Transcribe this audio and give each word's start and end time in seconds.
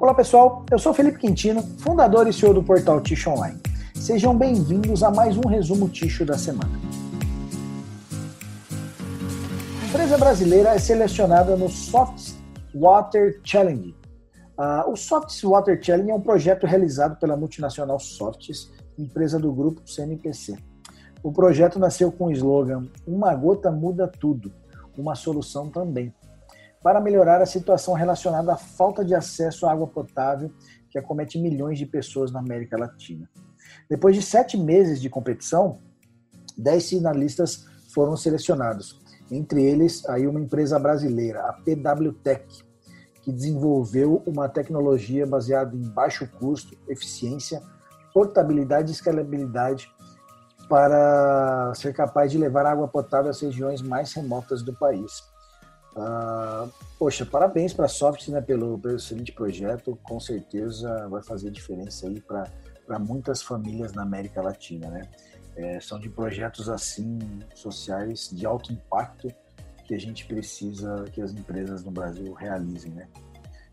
Olá 0.00 0.14
pessoal, 0.14 0.64
eu 0.70 0.78
sou 0.78 0.94
Felipe 0.94 1.18
Quintino, 1.18 1.62
fundador 1.76 2.26
e 2.26 2.32
CEO 2.32 2.54
do 2.54 2.62
portal 2.62 3.02
Ticho 3.02 3.28
Online. 3.28 3.60
Sejam 3.94 4.34
bem-vindos 4.34 5.02
a 5.02 5.10
mais 5.10 5.36
um 5.36 5.46
resumo 5.46 5.90
Ticho 5.90 6.24
da 6.24 6.38
semana. 6.38 6.70
A 9.82 9.86
empresa 9.86 10.16
brasileira 10.16 10.70
é 10.70 10.78
selecionada 10.78 11.54
no 11.54 11.68
Soft 11.68 12.32
Water 12.74 13.42
Challenge. 13.44 13.94
Uh, 14.56 14.90
o 14.90 14.96
Soft 14.96 15.38
Water 15.44 15.78
Challenge 15.84 16.10
é 16.10 16.14
um 16.14 16.22
projeto 16.22 16.66
realizado 16.66 17.18
pela 17.20 17.36
multinacional 17.36 18.00
Softs, 18.00 18.72
empresa 18.98 19.38
do 19.38 19.52
grupo 19.52 19.82
CNPC. 19.84 20.56
O 21.22 21.30
projeto 21.30 21.78
nasceu 21.78 22.10
com 22.10 22.28
o 22.28 22.32
slogan 22.32 22.86
Uma 23.06 23.34
gota 23.34 23.70
muda 23.70 24.08
tudo, 24.08 24.50
uma 24.96 25.14
solução 25.14 25.68
também, 25.68 26.10
para 26.82 27.00
melhorar 27.00 27.42
a 27.42 27.46
situação 27.46 27.94
relacionada 27.94 28.52
à 28.52 28.56
falta 28.56 29.04
de 29.04 29.14
acesso 29.14 29.66
à 29.66 29.72
água 29.72 29.86
potável 29.86 30.50
que 30.90 30.98
acomete 30.98 31.38
milhões 31.38 31.78
de 31.78 31.86
pessoas 31.86 32.32
na 32.32 32.40
América 32.40 32.76
Latina. 32.78 33.28
Depois 33.88 34.16
de 34.16 34.22
sete 34.22 34.56
meses 34.56 35.00
de 35.00 35.08
competição, 35.08 35.78
dez 36.56 36.88
finalistas 36.88 37.66
foram 37.94 38.16
selecionados, 38.16 39.00
entre 39.30 39.62
eles 39.62 40.08
aí 40.08 40.26
uma 40.26 40.40
empresa 40.40 40.78
brasileira, 40.78 41.42
a 41.42 41.52
PWTech, 41.52 42.64
que 43.22 43.32
desenvolveu 43.32 44.22
uma 44.26 44.48
tecnologia 44.48 45.26
baseada 45.26 45.76
em 45.76 45.82
baixo 45.82 46.26
custo, 46.38 46.76
eficiência, 46.88 47.62
portabilidade 48.14 48.90
e 48.90 48.94
escalabilidade 48.94 49.92
para 50.68 51.72
ser 51.74 51.92
capaz 51.92 52.30
de 52.30 52.38
levar 52.38 52.64
água 52.64 52.88
potável 52.88 53.30
às 53.30 53.40
regiões 53.40 53.82
mais 53.82 54.12
remotas 54.12 54.62
do 54.62 54.72
país. 54.72 55.22
Ah, 55.96 56.68
poxa, 56.98 57.26
parabéns 57.26 57.72
para 57.72 57.86
a 57.86 57.88
Soft 57.88 58.28
né, 58.28 58.40
pelo, 58.40 58.78
pelo 58.78 58.96
excelente 58.96 59.32
projeto. 59.32 59.98
Com 60.02 60.20
certeza 60.20 61.08
vai 61.08 61.22
fazer 61.22 61.50
diferença 61.50 62.06
aí 62.06 62.20
para 62.20 62.98
muitas 62.98 63.42
famílias 63.42 63.92
na 63.92 64.02
América 64.02 64.40
Latina. 64.40 64.88
Né? 64.88 65.02
É, 65.56 65.80
são 65.80 65.98
de 65.98 66.08
projetos 66.08 66.68
assim 66.68 67.18
sociais 67.54 68.30
de 68.32 68.46
alto 68.46 68.72
impacto 68.72 69.28
que 69.84 69.94
a 69.94 69.98
gente 69.98 70.24
precisa 70.26 71.04
que 71.12 71.20
as 71.20 71.32
empresas 71.32 71.82
no 71.82 71.90
Brasil 71.90 72.32
realizem. 72.32 72.92
Né? 72.92 73.08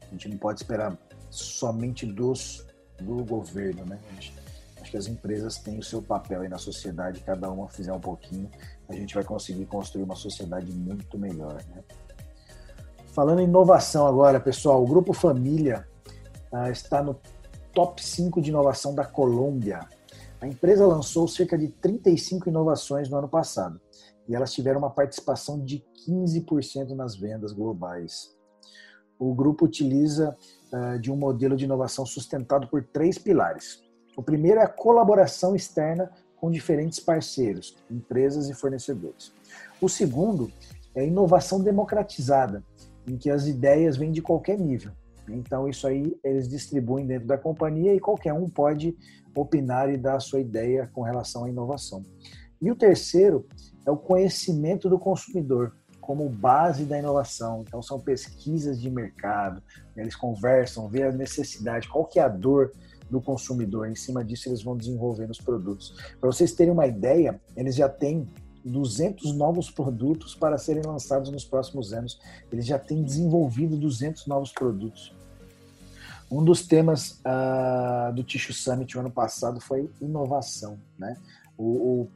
A 0.01 0.11
gente 0.11 0.29
não 0.29 0.37
pode 0.37 0.61
esperar 0.61 0.97
somente 1.29 2.05
dos 2.05 2.65
do 2.99 3.23
governo, 3.23 3.85
né? 3.85 3.99
Gente, 4.13 4.33
acho 4.81 4.91
que 4.91 4.97
as 4.97 5.07
empresas 5.07 5.57
têm 5.57 5.77
o 5.77 5.83
seu 5.83 6.01
papel 6.01 6.41
aí 6.41 6.49
na 6.49 6.57
sociedade, 6.57 7.19
cada 7.21 7.49
uma 7.51 7.69
fizer 7.69 7.93
um 7.93 7.99
pouquinho, 7.99 8.49
a 8.89 8.93
gente 8.93 9.13
vai 9.13 9.23
conseguir 9.23 9.65
construir 9.65 10.03
uma 10.03 10.15
sociedade 10.15 10.71
muito 10.71 11.17
melhor, 11.17 11.63
né? 11.69 11.83
Falando 13.17 13.39
em 13.39 13.45
inovação 13.45 14.05
agora, 14.05 14.39
pessoal, 14.39 14.83
o 14.83 14.85
Grupo 14.85 15.11
Família 15.11 15.87
ah, 16.53 16.69
está 16.69 17.01
no 17.01 17.19
top 17.73 18.05
5 18.05 18.39
de 18.39 18.51
inovação 18.51 18.93
da 18.93 19.03
Colômbia. 19.03 19.79
A 20.39 20.45
empresa 20.45 20.85
lançou 20.85 21.27
cerca 21.27 21.57
de 21.57 21.67
35 21.67 22.47
inovações 22.47 23.09
no 23.09 23.17
ano 23.17 23.27
passado 23.27 23.81
e 24.29 24.35
elas 24.35 24.53
tiveram 24.53 24.77
uma 24.77 24.91
participação 24.91 25.59
de 25.59 25.83
15% 26.07 26.89
nas 26.89 27.15
vendas 27.15 27.53
globais. 27.53 28.37
O 29.17 29.33
grupo 29.33 29.65
utiliza 29.65 30.37
uh, 30.71 30.99
de 30.99 31.11
um 31.11 31.15
modelo 31.15 31.57
de 31.57 31.65
inovação 31.65 32.05
sustentado 32.05 32.67
por 32.67 32.83
três 32.83 33.17
pilares. 33.17 33.81
O 34.15 34.21
primeiro 34.21 34.59
é 34.59 34.63
a 34.63 34.69
colaboração 34.69 35.55
externa 35.55 36.11
com 36.35 36.51
diferentes 36.51 36.99
parceiros, 36.99 37.75
empresas 37.89 38.47
e 38.47 38.53
fornecedores. 38.53 39.33
O 39.81 39.89
segundo 39.89 40.51
é 40.93 41.03
inovação 41.03 41.59
democratizada, 41.59 42.63
em 43.07 43.17
que 43.17 43.29
as 43.29 43.47
ideias 43.47 43.97
vêm 43.97 44.11
de 44.11 44.21
qualquer 44.21 44.59
nível. 44.59 44.91
Então, 45.29 45.67
isso 45.67 45.87
aí 45.87 46.17
eles 46.23 46.47
distribuem 46.47 47.05
dentro 47.05 47.27
da 47.27 47.37
companhia 47.37 47.93
e 47.93 47.99
qualquer 47.99 48.33
um 48.33 48.49
pode 48.49 48.95
opinar 49.35 49.89
e 49.89 49.97
dar 49.97 50.15
a 50.15 50.19
sua 50.19 50.39
ideia 50.39 50.89
com 50.93 51.01
relação 51.01 51.45
à 51.45 51.49
inovação. 51.49 52.01
E 52.61 52.71
o 52.71 52.75
terceiro 52.75 53.45
é 53.85 53.91
o 53.91 53.97
conhecimento 53.97 54.89
do 54.89 54.97
consumidor, 54.97 55.75
como 56.01 56.27
base 56.29 56.85
da 56.85 56.97
inovação. 56.97 57.63
Então 57.67 57.81
são 57.81 57.99
pesquisas 57.99 58.79
de 58.79 58.89
mercado, 58.89 59.61
eles 59.95 60.15
conversam, 60.15 60.87
vê 60.87 61.03
a 61.03 61.11
necessidade, 61.11 61.87
qual 61.87 62.05
que 62.05 62.19
é 62.19 62.23
a 62.23 62.27
dor 62.27 62.71
do 63.09 63.21
consumidor. 63.21 63.89
Em 63.89 63.95
cima 63.95 64.23
disso 64.23 64.49
eles 64.49 64.63
vão 64.63 64.75
desenvolvendo 64.75 65.31
os 65.31 65.39
produtos. 65.39 65.95
Para 66.19 66.31
vocês 66.31 66.53
terem 66.53 66.73
uma 66.73 66.87
ideia, 66.87 67.39
eles 67.55 67.75
já 67.75 67.87
têm 67.87 68.27
200 68.67 69.33
novos 69.35 69.71
produtos 69.71 70.35
para 70.35 70.57
serem 70.57 70.83
lançados 70.83 71.31
nos 71.31 71.45
próximos 71.45 71.93
anos. 71.93 72.19
Eles 72.51 72.65
já 72.65 72.77
têm 72.77 73.03
desenvolvido 73.03 73.77
200 73.77 74.27
novos 74.27 74.51
produtos. 74.51 75.15
Um 76.29 76.43
dos 76.43 76.67
temas 76.67 77.21
uh, 77.21 78.13
do 78.13 78.23
Ticho 78.23 78.53
Summit 78.53 78.97
ano 78.97 79.09
passado 79.09 79.61
foi 79.61 79.89
inovação. 80.01 80.77
Né? 80.97 81.15
O, 81.57 82.09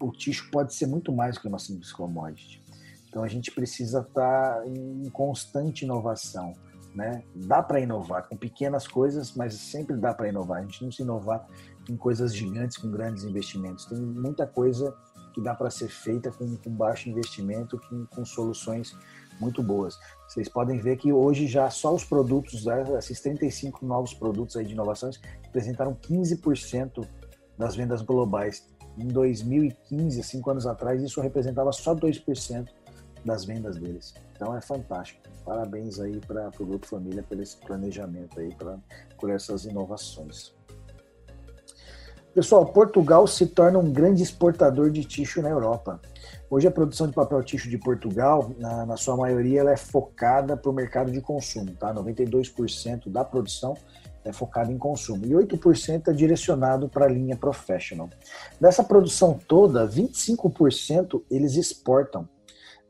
o, 0.00 0.06
o 0.06 0.12
Ticho 0.12 0.50
pode 0.50 0.74
ser 0.74 0.86
muito 0.86 1.10
mais 1.12 1.38
que 1.38 1.48
uma 1.48 1.58
simples 1.58 1.90
commodity. 1.90 2.62
Então 3.08 3.22
a 3.22 3.28
gente 3.28 3.50
precisa 3.50 4.00
estar 4.00 4.60
tá 4.60 4.66
em 4.66 5.08
constante 5.10 5.84
inovação. 5.84 6.52
Né? 6.94 7.24
Dá 7.34 7.62
para 7.62 7.80
inovar 7.80 8.28
com 8.28 8.36
pequenas 8.36 8.86
coisas, 8.86 9.32
mas 9.34 9.54
sempre 9.54 9.96
dá 9.96 10.12
para 10.12 10.28
inovar. 10.28 10.58
A 10.58 10.62
gente 10.62 10.84
não 10.84 10.92
se 10.92 11.02
inovar 11.02 11.46
em 11.88 11.96
coisas 11.96 12.34
gigantes, 12.34 12.76
com 12.76 12.90
grandes 12.90 13.24
investimentos. 13.24 13.86
Tem 13.86 13.98
muita 13.98 14.46
coisa 14.46 14.94
que 15.34 15.40
dá 15.40 15.54
para 15.54 15.68
ser 15.68 15.88
feita 15.88 16.30
com, 16.30 16.56
com, 16.56 16.70
baixo 16.70 17.10
investimento, 17.10 17.78
com, 17.88 18.06
com, 18.06 18.24
soluções 18.24 18.96
muito 19.40 19.62
boas. 19.62 19.98
Vocês 20.28 20.48
podem 20.48 20.78
ver 20.78 20.96
que 20.96 21.12
hoje 21.12 21.48
já 21.48 21.68
só 21.68 21.92
os 21.92 22.04
produtos, 22.04 22.64
né, 22.64 22.84
esses 22.96 23.20
35 23.20 23.84
novos 23.84 24.14
produtos 24.14 24.56
aí 24.56 24.64
de 24.64 24.72
inovações, 24.72 25.20
representaram 25.42 25.94
15% 25.94 27.06
das 27.58 27.74
vendas 27.74 28.00
globais. 28.00 28.72
Em 28.96 29.08
2015, 29.08 30.22
cinco 30.22 30.50
anos 30.50 30.66
atrás, 30.68 31.02
isso 31.02 31.20
representava 31.20 31.72
só 31.72 31.94
2% 31.96 32.68
das 33.24 33.44
vendas 33.44 33.76
deles. 33.76 34.14
Então 34.36 34.56
é 34.56 34.60
fantástico. 34.60 35.20
Parabéns 35.44 35.98
aí 35.98 36.20
para 36.20 36.48
o 36.60 36.66
Grupo 36.66 36.86
Família 36.86 37.22
por 37.22 37.40
esse 37.40 37.56
planejamento 37.56 38.38
aí, 38.38 38.54
pra, 38.54 38.78
por 39.18 39.30
essas 39.30 39.64
inovações. 39.64 40.54
Pessoal, 42.34 42.66
Portugal 42.66 43.28
se 43.28 43.46
torna 43.46 43.78
um 43.78 43.92
grande 43.92 44.20
exportador 44.20 44.90
de 44.90 45.04
tixo 45.04 45.40
na 45.40 45.50
Europa. 45.50 46.00
Hoje 46.50 46.66
a 46.66 46.70
produção 46.70 47.06
de 47.06 47.12
papel 47.12 47.40
tixo 47.44 47.70
de 47.70 47.78
Portugal, 47.78 48.50
na, 48.58 48.84
na 48.84 48.96
sua 48.96 49.16
maioria, 49.16 49.60
ela 49.60 49.70
é 49.70 49.76
focada 49.76 50.56
para 50.56 50.68
o 50.68 50.74
mercado 50.74 51.12
de 51.12 51.20
consumo, 51.20 51.70
tá? 51.76 51.94
92% 51.94 53.08
da 53.08 53.24
produção 53.24 53.76
é 54.24 54.32
focada 54.32 54.72
em 54.72 54.78
consumo 54.78 55.24
e 55.24 55.30
8% 55.30 56.08
é 56.08 56.12
direcionado 56.12 56.88
para 56.88 57.04
a 57.04 57.08
linha 57.08 57.36
professional. 57.36 58.10
Dessa 58.60 58.82
produção 58.82 59.38
toda, 59.46 59.86
25% 59.86 61.22
eles 61.30 61.54
exportam. 61.54 62.28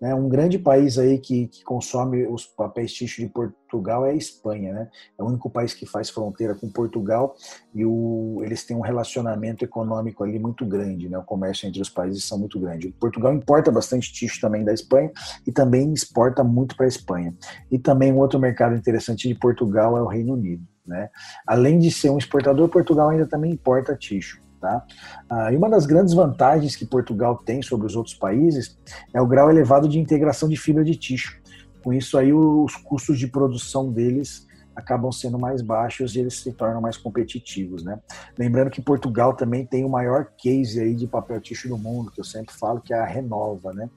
Né? 0.00 0.14
Um 0.14 0.28
grande 0.28 0.58
país 0.58 0.98
aí 0.98 1.18
que, 1.18 1.46
que 1.48 1.64
consome 1.64 2.26
os 2.26 2.44
papéis 2.44 2.92
tixo 2.92 3.20
de 3.20 3.28
Portugal 3.28 4.04
é 4.04 4.10
a 4.10 4.14
Espanha, 4.14 4.72
né? 4.72 4.88
É 5.18 5.22
o 5.22 5.26
único 5.26 5.48
país 5.48 5.72
que 5.72 5.86
faz 5.86 6.10
fronteira 6.10 6.54
com 6.54 6.70
Portugal 6.70 7.34
e 7.74 7.84
o, 7.84 8.40
eles 8.42 8.64
têm 8.64 8.76
um 8.76 8.80
relacionamento 8.80 9.64
econômico 9.64 10.22
ali 10.22 10.38
muito 10.38 10.66
grande, 10.66 11.08
né? 11.08 11.16
O 11.18 11.22
comércio 11.22 11.66
entre 11.66 11.80
os 11.80 11.88
países 11.88 12.24
são 12.24 12.38
muito 12.38 12.58
grande. 12.60 12.94
Portugal 13.00 13.32
importa 13.32 13.70
bastante 13.70 14.12
tixo 14.12 14.40
também 14.40 14.64
da 14.64 14.72
Espanha 14.72 15.10
e 15.46 15.52
também 15.52 15.92
exporta 15.92 16.44
muito 16.44 16.76
para 16.76 16.86
a 16.86 16.88
Espanha. 16.88 17.34
E 17.70 17.78
também 17.78 18.12
um 18.12 18.18
outro 18.18 18.38
mercado 18.38 18.76
interessante 18.76 19.28
de 19.28 19.34
Portugal 19.34 19.96
é 19.96 20.02
o 20.02 20.06
Reino 20.06 20.34
Unido. 20.34 20.62
Né? 20.86 21.08
Além 21.46 21.78
de 21.78 21.90
ser 21.90 22.10
um 22.10 22.18
exportador, 22.18 22.68
Portugal 22.68 23.08
ainda 23.08 23.26
também 23.26 23.52
importa 23.52 23.96
tixo. 23.96 24.43
Tá? 24.64 24.82
Ah, 25.28 25.52
e 25.52 25.56
uma 25.58 25.68
das 25.68 25.84
grandes 25.84 26.14
vantagens 26.14 26.74
que 26.74 26.86
Portugal 26.86 27.36
tem 27.36 27.60
sobre 27.60 27.86
os 27.86 27.94
outros 27.94 28.14
países 28.14 28.78
é 29.12 29.20
o 29.20 29.26
grau 29.26 29.50
elevado 29.50 29.86
de 29.86 29.98
integração 29.98 30.48
de 30.48 30.56
fibra 30.56 30.82
de 30.82 30.96
tixo. 30.96 31.38
Com 31.82 31.92
isso 31.92 32.16
aí, 32.16 32.32
os 32.32 32.74
custos 32.76 33.18
de 33.18 33.26
produção 33.26 33.92
deles 33.92 34.46
acabam 34.74 35.12
sendo 35.12 35.38
mais 35.38 35.60
baixos 35.60 36.16
e 36.16 36.20
eles 36.20 36.40
se 36.40 36.50
tornam 36.50 36.80
mais 36.80 36.96
competitivos, 36.96 37.84
né? 37.84 38.00
Lembrando 38.38 38.70
que 38.70 38.80
Portugal 38.80 39.34
também 39.34 39.66
tem 39.66 39.84
o 39.84 39.88
maior 39.90 40.32
case 40.38 40.80
aí 40.80 40.94
de 40.94 41.06
papel 41.06 41.42
tixo 41.42 41.68
do 41.68 41.76
mundo, 41.76 42.10
que 42.10 42.18
eu 42.18 42.24
sempre 42.24 42.54
falo 42.54 42.80
que 42.80 42.94
é 42.94 42.98
a 42.98 43.04
Renova, 43.04 43.70
né? 43.74 43.90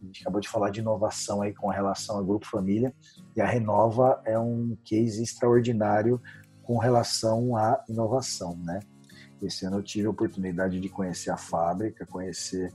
A 0.00 0.06
gente 0.06 0.20
acabou 0.20 0.40
de 0.40 0.48
falar 0.48 0.70
de 0.70 0.78
inovação 0.78 1.42
aí 1.42 1.52
com 1.52 1.66
relação 1.66 2.16
ao 2.16 2.24
Grupo 2.24 2.46
Família, 2.46 2.94
e 3.34 3.40
a 3.40 3.46
Renova 3.46 4.22
é 4.24 4.38
um 4.38 4.76
case 4.84 5.20
extraordinário 5.20 6.22
com 6.62 6.78
relação 6.78 7.56
à 7.56 7.82
inovação, 7.88 8.56
né? 8.64 8.78
Esse 9.46 9.66
ano 9.66 9.78
eu 9.78 9.82
tive 9.82 10.06
a 10.06 10.10
oportunidade 10.10 10.80
de 10.80 10.88
conhecer 10.88 11.30
a 11.30 11.36
fábrica, 11.36 12.06
conhecer 12.06 12.72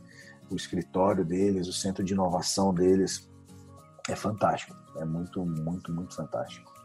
o 0.50 0.56
escritório 0.56 1.26
deles, 1.26 1.68
o 1.68 1.74
centro 1.74 2.04
de 2.04 2.14
inovação 2.14 2.74
deles. 2.74 3.30
É 4.10 4.16
fantástico, 4.16 4.76
é 4.98 5.06
muito, 5.06 5.46
muito, 5.46 5.92
muito 5.92 6.16
fantástico. 6.16 6.78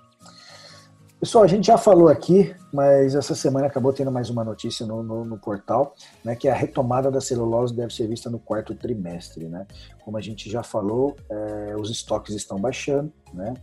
Pessoal, 1.23 1.45
a 1.45 1.47
gente 1.47 1.69
já 1.69 1.79
falou 1.79 2.09
aqui, 2.09 2.53
mas 2.73 3.15
essa 3.15 3.33
semana 3.33 3.69
acabou 3.69 3.93
tendo 3.93 4.11
mais 4.11 4.29
uma 4.29 4.43
notícia 4.43 4.85
no, 4.85 5.05
no, 5.05 5.25
no, 5.25 5.39
portal, 5.39 5.95
né, 6.25 6.35
que 6.35 6.49
a 6.49 6.55
retomada 6.55 7.13
da 7.13 7.21
celulose 7.21 7.73
deve 7.73 7.95
ser 7.95 8.09
vista 8.09 8.29
no 8.29 8.41
quarto 8.41 8.75
trimestre. 8.75 9.49
Né? 9.49 9.65
Como 10.05 10.17
a 10.17 10.21
gente 10.21 10.51
já 10.51 10.65
falou, 10.65 11.15
é, 11.31 11.77
os 11.79 11.91
estoques 11.91 12.35
estão 12.35 12.59
baixando, 12.59 13.13
né? 13.33 13.55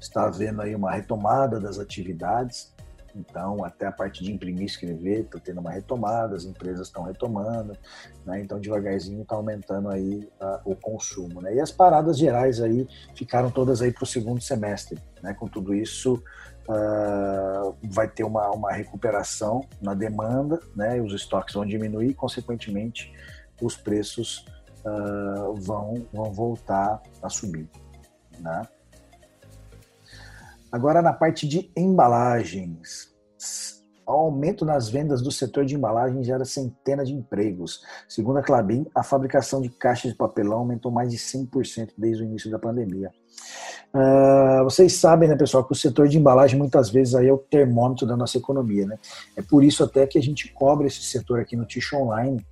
está 0.00 0.26
havendo 0.26 0.62
aí 0.62 0.76
uma 0.76 0.92
retomada 0.92 1.58
das 1.58 1.80
atividades, 1.80 2.72
então, 3.18 3.64
até 3.64 3.86
a 3.86 3.92
parte 3.92 4.22
de 4.22 4.32
imprimir 4.32 4.62
e 4.62 4.66
escrever 4.66 5.20
está 5.20 5.38
tendo 5.38 5.60
uma 5.60 5.70
retomada, 5.70 6.36
as 6.36 6.44
empresas 6.44 6.86
estão 6.86 7.02
retomando, 7.02 7.76
né? 8.24 8.40
então 8.40 8.60
devagarzinho 8.60 9.22
está 9.22 9.34
aumentando 9.34 9.88
aí 9.88 10.28
uh, 10.40 10.60
o 10.64 10.76
consumo. 10.76 11.40
Né? 11.40 11.56
E 11.56 11.60
as 11.60 11.72
paradas 11.72 12.16
gerais 12.16 12.60
aí 12.60 12.86
ficaram 13.14 13.50
todas 13.50 13.82
aí 13.82 13.92
para 13.92 14.04
o 14.04 14.06
segundo 14.06 14.40
semestre. 14.40 14.98
Né? 15.22 15.34
Com 15.34 15.48
tudo 15.48 15.74
isso, 15.74 16.22
uh, 16.68 17.76
vai 17.82 18.08
ter 18.08 18.24
uma, 18.24 18.50
uma 18.50 18.72
recuperação 18.72 19.62
na 19.82 19.94
demanda, 19.94 20.60
né? 20.76 21.00
os 21.00 21.12
estoques 21.12 21.54
vão 21.54 21.66
diminuir, 21.66 22.14
consequentemente, 22.14 23.12
os 23.60 23.76
preços 23.76 24.46
uh, 24.84 25.54
vão, 25.54 26.06
vão 26.12 26.32
voltar 26.32 27.02
a 27.20 27.28
subir. 27.28 27.68
Né? 28.38 28.62
Agora, 30.70 31.00
na 31.00 31.12
parte 31.12 31.46
de 31.46 31.70
embalagens, 31.76 33.14
o 34.06 34.12
aumento 34.12 34.64
nas 34.64 34.88
vendas 34.88 35.20
do 35.20 35.30
setor 35.30 35.64
de 35.64 35.74
embalagens 35.74 36.26
gera 36.26 36.44
centenas 36.44 37.08
de 37.08 37.14
empregos. 37.14 37.82
Segundo 38.08 38.38
a 38.38 38.42
Clabin, 38.42 38.86
a 38.94 39.02
fabricação 39.02 39.60
de 39.60 39.68
caixas 39.68 40.12
de 40.12 40.16
papelão 40.16 40.60
aumentou 40.60 40.90
mais 40.90 41.10
de 41.10 41.18
100% 41.18 41.92
desde 41.96 42.22
o 42.22 42.26
início 42.26 42.50
da 42.50 42.58
pandemia. 42.58 43.10
Uh, 43.94 44.64
vocês 44.64 44.94
sabem, 44.94 45.28
né, 45.28 45.36
pessoal, 45.36 45.64
que 45.64 45.72
o 45.72 45.76
setor 45.76 46.08
de 46.08 46.18
embalagem 46.18 46.58
muitas 46.58 46.90
vezes 46.90 47.14
aí 47.14 47.28
é 47.28 47.32
o 47.32 47.38
termômetro 47.38 48.06
da 48.06 48.16
nossa 48.16 48.36
economia, 48.36 48.86
né? 48.86 48.98
É 49.36 49.42
por 49.42 49.64
isso 49.64 49.82
até 49.82 50.06
que 50.06 50.18
a 50.18 50.22
gente 50.22 50.52
cobre 50.52 50.86
esse 50.86 51.02
setor 51.02 51.40
aqui 51.40 51.56
no 51.56 51.64
Ticho 51.64 51.96
Online, 51.96 52.44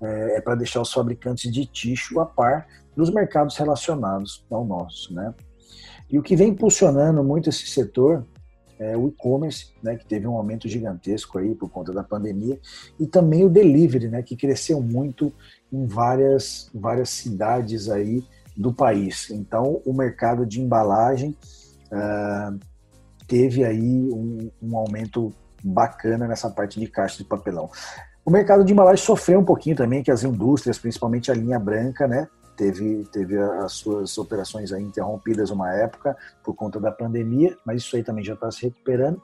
é, 0.00 0.36
é 0.36 0.40
para 0.40 0.54
deixar 0.54 0.80
os 0.80 0.92
fabricantes 0.92 1.52
de 1.52 1.66
ticho 1.66 2.20
a 2.20 2.26
par 2.26 2.66
dos 2.96 3.10
mercados 3.10 3.56
relacionados 3.56 4.44
ao 4.50 4.64
nosso, 4.64 5.12
né? 5.12 5.34
E 6.14 6.18
o 6.18 6.22
que 6.22 6.36
vem 6.36 6.50
impulsionando 6.50 7.24
muito 7.24 7.48
esse 7.48 7.66
setor 7.66 8.24
é 8.78 8.96
o 8.96 9.08
e-commerce, 9.08 9.72
né, 9.82 9.96
que 9.96 10.06
teve 10.06 10.28
um 10.28 10.36
aumento 10.36 10.68
gigantesco 10.68 11.38
aí 11.38 11.56
por 11.56 11.68
conta 11.68 11.92
da 11.92 12.04
pandemia, 12.04 12.56
e 13.00 13.04
também 13.04 13.44
o 13.44 13.50
delivery, 13.50 14.06
né, 14.06 14.22
que 14.22 14.36
cresceu 14.36 14.80
muito 14.80 15.32
em 15.72 15.84
várias, 15.86 16.70
várias 16.72 17.10
cidades 17.10 17.88
aí 17.88 18.22
do 18.56 18.72
país. 18.72 19.28
Então, 19.28 19.82
o 19.84 19.92
mercado 19.92 20.46
de 20.46 20.60
embalagem 20.60 21.36
uh, 21.90 22.60
teve 23.26 23.64
aí 23.64 24.08
um, 24.12 24.48
um 24.62 24.76
aumento 24.76 25.34
bacana 25.64 26.28
nessa 26.28 26.48
parte 26.48 26.78
de 26.78 26.86
caixa 26.86 27.18
de 27.18 27.24
papelão. 27.24 27.68
O 28.24 28.30
mercado 28.30 28.64
de 28.64 28.72
embalagem 28.72 29.04
sofreu 29.04 29.40
um 29.40 29.44
pouquinho 29.44 29.74
também, 29.74 30.00
que 30.00 30.12
as 30.12 30.22
indústrias, 30.22 30.78
principalmente 30.78 31.28
a 31.28 31.34
linha 31.34 31.58
branca, 31.58 32.06
né, 32.06 32.28
teve, 32.56 33.04
teve 33.12 33.38
as 33.38 33.72
suas 33.72 34.16
operações 34.18 34.72
aí 34.72 34.82
interrompidas 34.82 35.50
uma 35.50 35.72
época 35.72 36.16
por 36.42 36.54
conta 36.54 36.80
da 36.80 36.90
pandemia, 36.90 37.56
mas 37.64 37.82
isso 37.82 37.96
aí 37.96 38.02
também 38.02 38.24
já 38.24 38.34
está 38.34 38.50
se 38.50 38.62
recuperando. 38.62 39.20